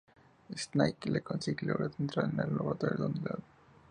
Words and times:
Snake 0.55 1.11
la 1.11 1.19
consigue 1.19 1.59
y 1.61 1.67
logra 1.67 1.91
entrar 1.99 2.25
en 2.27 2.39
el 2.39 2.55
laboratorio, 2.55 2.97
donde 2.97 3.19
la 3.19 3.23
Dra. 3.35 3.43